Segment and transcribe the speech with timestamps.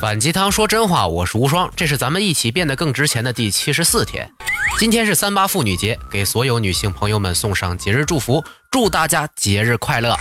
[0.00, 4.32] 反鸡汤说真话，我是无双，这是咱们一起变得更值钱的第七十四天。
[4.78, 10.16] 今天是三八妇女节，给所有女性朋友们送上节日祝福，祝大家节日快乐。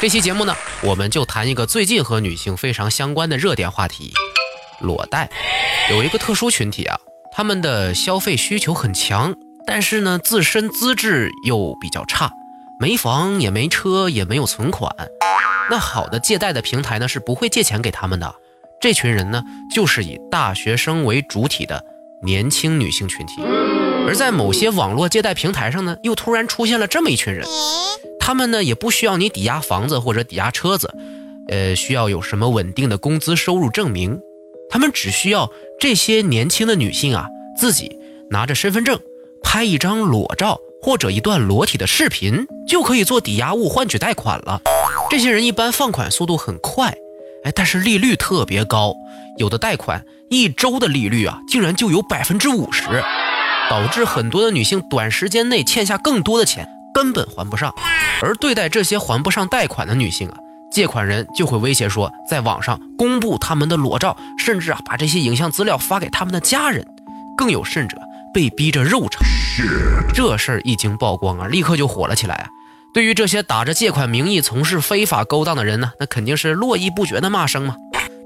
[0.00, 4.12] 这期节目呢，我们就谈一个最近和女性非常相关的热点话题——
[4.82, 5.30] 裸贷。
[5.88, 6.98] 有一个特殊群体啊，
[7.30, 9.32] 他们的消费需求很强，
[9.64, 12.32] 但是呢，自身资质又比较差，
[12.80, 14.92] 没房也没车也没有存款。
[15.70, 18.34] 那好的借贷的平台呢，是不会借钱给他们的。
[18.82, 21.84] 这群人呢，就是以大学生为主体的
[22.20, 23.40] 年轻女性群体。
[24.08, 27.46] 而在某些网络借贷平台上呢，又突然出现了这么一群人，
[28.18, 30.92] 他们呢也不需要你抵押房子或者抵押车子，
[31.46, 34.18] 呃，需要有什么稳定的工资收入证明，
[34.68, 37.96] 他们只需要这些年轻的女性啊，自己
[38.30, 38.98] 拿着身份证
[39.44, 44.60] 拍一张裸照或者一段裸体的视频，就可以做抵押物换取贷款了。
[45.08, 46.92] 这些人一般放款速度很快。
[47.44, 48.94] 哎，但是利率特别高，
[49.36, 52.84] 有的贷款一周的利率啊，竟然就有百分之五十，
[53.68, 57.74] 导致很多的女性短时间内欠下更多的钱，根本还不上。
[58.20, 60.36] 而对待这些还不上贷款的女性啊，
[60.70, 66.86] 借款人就会威胁说，在网上公布他们的裸照，甚至啊把这些影像资料发给他们的家人，
[67.36, 67.98] 更有甚者
[68.32, 69.20] 被逼着肉偿。
[70.14, 72.46] 这事儿一经曝光啊，立刻就火了起来啊。
[72.94, 77.74] 对于这些打着借款名义从事非法勾当的人呢，那肯定是络绎不绝的骂声嘛。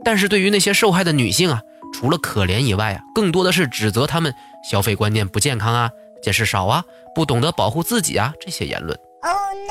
[0.04, 1.60] 但是对于那些受害的女性啊，
[1.94, 4.34] 除了可怜以外啊，更多的是指责他们
[4.68, 8.98] 消费观念不健康啊，见识少啊，不懂得保护自己啊这些言论。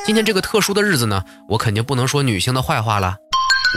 [0.06, 3.18] 今天这个特殊的日子呢，我肯定不能说女性的坏话了。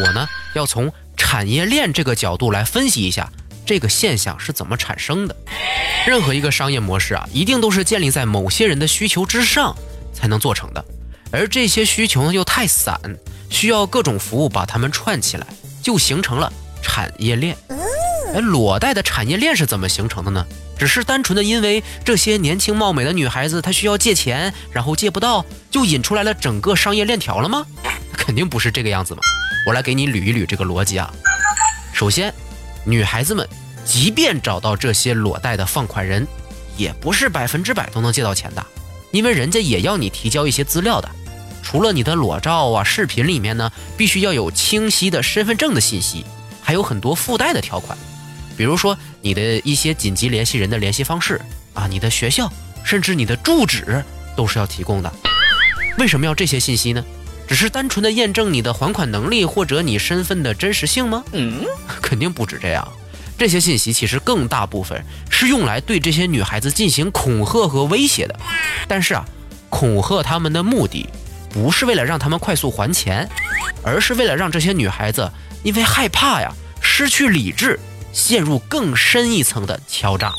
[0.01, 3.29] 我呢，要从产业链这个角度来分析一下
[3.67, 5.35] 这个现象是怎么产生的。
[6.07, 9.77] 任何一个商业模式啊，一定都是建立在某些人的需求之上
[10.13, 10.85] 才能做成的。
[11.31, 12.99] 而这些需求呢又太散，
[13.51, 15.47] 需要各种服务把它们串起来，
[15.83, 17.57] 就形成了产业链。
[18.35, 20.47] 哎，裸贷的产业链是怎么形成的呢？
[20.79, 27.67] 只是单纯的因为这些年轻貌美的女孩子她需要借钱，然后借不到，就引出来了整个商业链条了吗？
[28.17, 29.21] 肯定不是这个样子嘛！
[29.67, 31.13] 我来给你捋一捋这个逻辑啊。
[31.93, 32.33] 首先，
[32.85, 33.49] 女孩子们
[33.85, 36.27] 即便找到这些裸贷的放款人，
[36.77, 38.65] 也不是百分之百都能借到钱的。
[39.11, 41.09] 因为人家也要你提交一些资料的，
[41.71, 46.25] 除了你的裸照啊、视频里面呢，必须要有清晰的身份证的信息，
[46.63, 47.99] 还有很多附带的条款，
[48.57, 51.39] 比如说你的一些紧急联系人的联系方式
[51.75, 52.51] 啊、你的学校，
[52.83, 54.03] 甚至你的住址
[54.35, 55.13] 都是要提供的。
[55.99, 57.05] 为什么要这些信息呢？
[57.47, 61.23] 只是单纯的验证你的还款能力或者你身份的真实性吗？
[61.33, 61.67] 嗯，
[62.01, 62.89] 肯定不止这样。
[63.37, 68.41] 这些信息其实更大部分是用来对这些女孩子进行恐吓和威胁的，
[68.89, 69.23] 但是啊，
[69.69, 71.07] 恐吓他们的目的
[71.51, 73.29] 不是为了让他们快速还钱，
[73.83, 75.31] 而是为了让这些女孩子
[75.63, 77.79] 因为害怕呀失去理智，
[78.13, 80.33] 陷入更深一层的敲诈。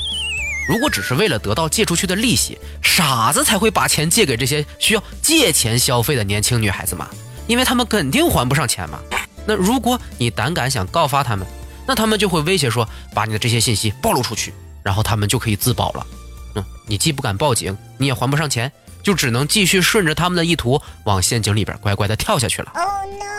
[0.67, 7.09] 如果只是为了得到借出去的利息，傻子才会把钱借给这些需要借钱消费的年轻女孩子嘛，
[7.47, 8.99] 因为他们肯定还不上钱嘛。
[9.47, 11.47] 那如果你胆敢想告发他们，
[11.87, 14.53] 那他们就会威胁说，把你的这些信息暴露出去，
[14.83, 16.05] 然后他们就可以自保了。
[16.53, 22.71] 嗯，你既不敢报警，你也还不上钱，就只能继续顺着他们的意图往陷阱里边乖乖的跳下去了。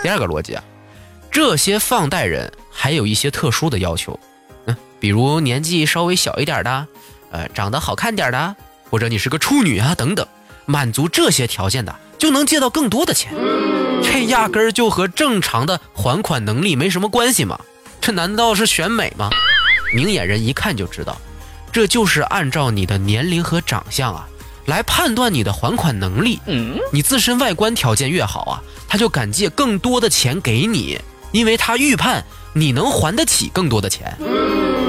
[0.02, 0.62] 第二个逻辑啊，
[1.30, 4.18] 这些放贷人还有一些特殊的要求，
[4.66, 6.86] 嗯，比如年纪稍微小一点的，
[7.30, 8.56] 呃，长得好看点的，
[8.90, 10.26] 或者你是个处女啊等等，
[10.64, 13.32] 满足这些条件的就能借到更多的钱。
[14.02, 17.60] 这压根儿就和正常的还款能力没什么关系嘛。
[18.00, 19.28] 这难道是选美吗？
[19.92, 21.20] 明眼人一看就知道，
[21.70, 24.26] 这就是按照你的年龄和长相啊，
[24.66, 26.40] 来判断你的还款能力。
[26.46, 30.98] 嗯，你自身外观条件越好啊，他就敢借更多的钱给你，
[31.32, 34.16] 因为他预判你能还得起更多的钱。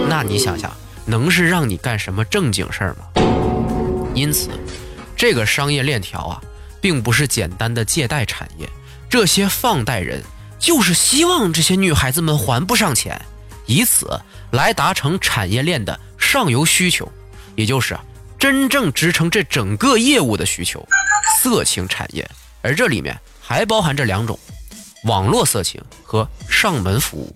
[0.07, 0.71] 那你想想，
[1.05, 3.23] 能是让你干什么正经事儿吗？
[4.13, 4.49] 因此，
[5.15, 6.41] 这个商业链条啊，
[6.79, 8.69] 并不是简单的借贷产业，
[9.09, 10.21] 这些放贷人。
[10.59, 13.19] 就是希望这些女孩子们还不上钱，
[13.65, 14.21] 以此
[14.51, 17.11] 来达成产业链的上游需求，
[17.55, 17.97] 也就是
[18.41, 20.83] 真正支撑这整个业务的需求——
[21.37, 22.27] 色情产业。
[22.63, 24.39] 而这里面还包含这两种：
[25.03, 27.31] 网络色情和上门服务。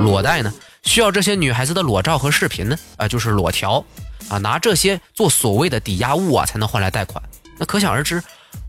[0.00, 0.54] 裸贷呢，
[0.84, 3.84] 需要这些女孩子的裸照和视频呢，啊，就是裸条，
[4.28, 7.20] 啊，拿这些做所谓的抵押物啊，才能换来贷款。
[7.58, 8.22] 那可想而知，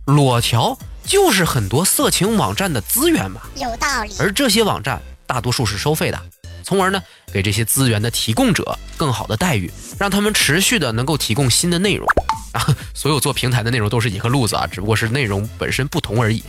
[0.05, 0.75] 裸条。
[1.05, 4.15] 就是很多色情网站的资源嘛，有道理。
[4.19, 6.19] 而这些网站大多数是收费的，
[6.63, 7.01] 从而呢
[7.31, 12.07] 给这些资源的提供者更好的待遇，让他们持续的能够提供新的内容
[12.53, 12.65] 啊。
[12.93, 16.41] 所有做平台的内容都是一个路子啊，只不过是内容本身不同而已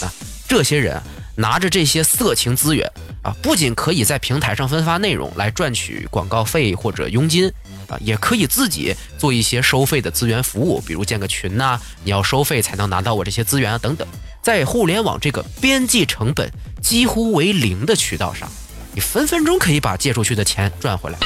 [0.00, 0.12] 啊。
[0.46, 1.00] 这些人
[1.34, 2.86] 拿着这些色情资源
[3.22, 7.50] 啊，不仅可以在平台上分发内容来赚取广告费或者佣金
[7.88, 14.06] 啊，也可以自己做一些收费的资源服务，比如建个群呐，你要收费才能拿到我这些资源啊等等。
[14.42, 16.50] 在互联网这个边际成本
[16.82, 18.50] 几乎为零的渠道上，
[18.94, 21.18] 你分分钟可以把借出去的钱赚回来。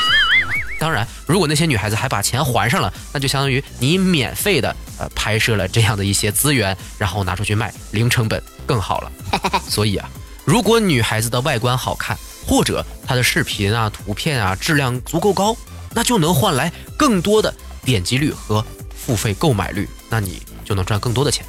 [0.78, 9.12] 当然，如果那些女孩子还把钱还上了，那就相当于你免费的呃拍摄了这样的一些资源，然后拿出去卖，零成本更好了。
[9.68, 10.08] 所以啊，
[10.44, 12.16] 如果女孩子的外观好看，
[12.46, 15.56] 或者她的视频啊、图片啊质量足够高，
[15.94, 17.52] 那就能换来更多的
[17.82, 18.62] 点击率和
[18.94, 21.44] 付费购买率，那你就能赚更多的钱。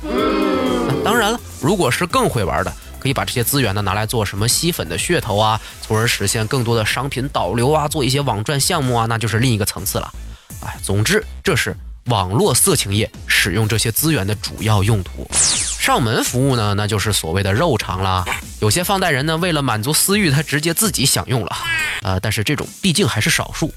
[1.03, 2.73] 当然了，如果是更会玩的。
[2.99, 10.13] 可以把这些资源呢拿来做什么吸粉的噱头啊，从而实现更多的商品导流啊，做一些网赚项目啊，那就是另一个层次了。
[10.61, 15.29] 哎，总之这是网络色情业使用这些资源的主要用途。
[15.33, 18.25] 上门服务呢，那就是所谓的肉偿啦。
[18.59, 21.55] 有些放贷人呢，为了满足私欲，他直接自己享用了。
[22.01, 23.73] 呃，但是这种毕竟还是少数，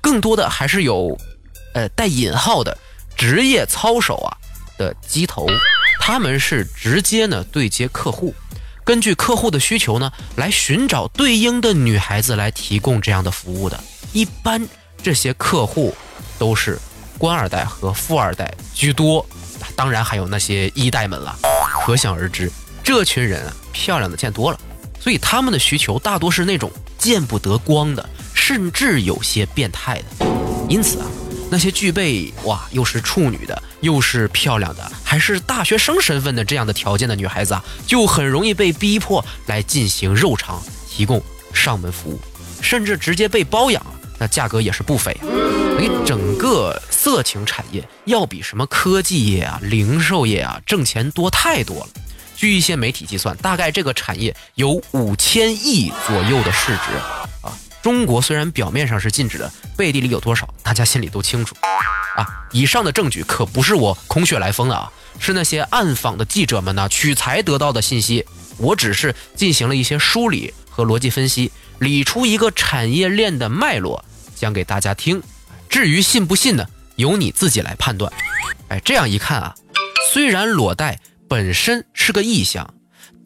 [0.00, 1.16] 更多的还是有，
[1.72, 2.76] 呃，带引号的
[3.16, 4.36] 职业操守啊
[4.76, 5.46] 的机头，
[5.98, 8.34] 他们是直接呢对接客户。
[8.86, 13.82] 根据客户的需求呢，来寻找对应的女孩子来提供这样的服务的。
[14.12, 14.64] 一般
[15.02, 15.92] 这些客户
[16.38, 16.78] 都是
[17.18, 19.26] 官二代和富二代居多，
[19.74, 21.36] 当然还有那些一代们了。
[21.84, 22.48] 可想而知，
[22.84, 24.60] 这群人啊，漂亮的见多了，
[25.00, 30.26] 所以他们的需求大多是那种见不得光的，甚至有些变态的。
[30.68, 31.06] 因此啊。
[31.50, 41.22] 那些具备哇，又是处女的，又是漂亮的，还是大学生身份的这样的条件的女孩子啊，就很容易被逼迫来进行肉偿，提供
[41.52, 42.20] 上门服务，
[42.60, 43.84] 甚至直接被包养，
[44.18, 45.24] 那价格也是不菲啊。
[45.76, 51.88] 所以整个色情产业要比什么科技业啊、零售业啊挣钱多太多了。
[52.34, 57.25] 据一些媒体计算，大概这个产业有五千亿左右的市值。
[57.86, 61.54] 中国虽然表面上是禁止的，背地里有多少，大家心里都清楚。
[62.16, 64.90] 啊，以上的证据可不是我空穴来风的啊，
[65.20, 68.26] 是那些暗访的记者们呢取材得到的信息。
[68.56, 74.04] 我只是进行了一些梳理和逻辑分析，理出一个产业链的脉络，
[74.34, 75.22] 讲给大家听。
[75.68, 76.66] 至于信不信呢，
[76.96, 78.12] 由你自己来判断。
[78.66, 79.54] 哎，这样一看啊，
[80.12, 80.98] 虽然裸贷
[81.28, 82.74] 本身是个意向。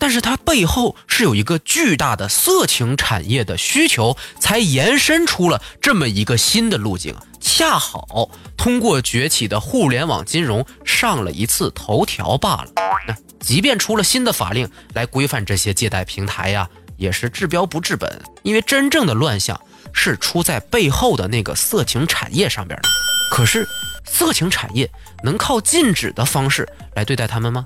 [0.00, 7.14] 但是它背后是有一个巨大的色情产业的需求，才延伸出了这么一个新的路径。
[7.38, 12.72] 恰好通过崛起的互联网金融上了一次头条罢了。
[13.06, 18.22] 那即便出了新的法令来规范这些借贷平台呀，也是治标不治本。
[18.42, 19.58] 因为真正的乱象
[19.92, 22.88] 是出在背后的那个色情产业上边的。
[23.30, 23.66] 可是，
[24.04, 24.90] 色情产业
[25.22, 27.64] 能靠禁止的方式来对待他们吗？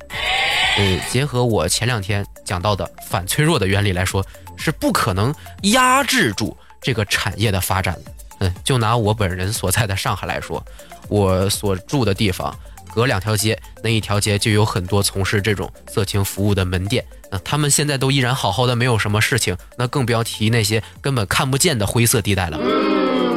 [0.76, 4.24] 呃，结合我前两天讲到的反脆弱的原理来说，
[4.56, 7.96] 是不可能压制住这个产业的发展。
[8.40, 10.64] 嗯，就拿我本人所在的上海来说，
[11.08, 12.52] 我所住的地方
[12.92, 17.04] 隔两条街，那一条街就有很多从事这种色情服务的门店。
[17.30, 22.58] 那他们现在都依然好好的，没有什么事情，那更不要提那些根本看不见的灰色地带了。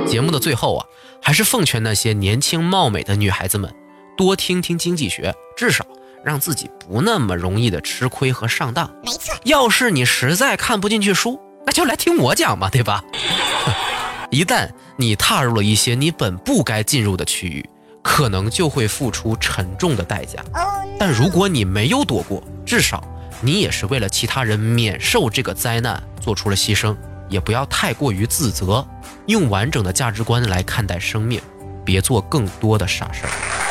[0.10, 0.86] 节目的最后啊，
[1.22, 3.74] 还是奉劝那些年轻貌美的女孩子们，
[4.18, 5.86] 多听听经济学，至少。
[6.26, 8.92] 让自己不那么容易的吃亏和上当。
[9.02, 13.02] 没错，要是你实在看不进去书， 那就来听我讲嘛，对吧？
[14.30, 17.64] 一旦你踏入了一些你本不该进入的区域，
[18.02, 20.44] 可能就会付出沉重的代价。
[21.00, 23.02] 但如果你没有躲过，至少
[23.40, 26.94] 你也是为了其他人免受这个灾难做出了牺牲。
[27.30, 28.86] 也不要太过于自责，
[29.26, 31.42] 用完整的价值观来看待生命，
[31.84, 33.67] 别做更多的傻事儿。